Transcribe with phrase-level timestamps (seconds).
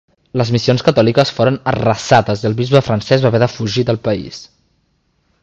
[0.41, 4.43] Les missions catòliques foren arrasades i el bisbe francès va haver de fugir del país.